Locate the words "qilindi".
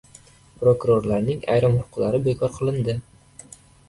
2.57-2.97